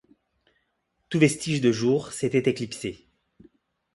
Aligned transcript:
Tout 1.09 1.19
vestige 1.19 1.61
de 1.61 1.71
jour 1.71 2.11
s’était 2.11 2.49
éclipsé. 2.49 3.07